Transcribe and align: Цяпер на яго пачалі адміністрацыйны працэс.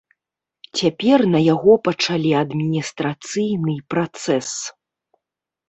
Цяпер 0.79 1.19
на 1.33 1.41
яго 1.53 1.75
пачалі 1.89 2.31
адміністрацыйны 2.41 3.79
працэс. 3.95 4.49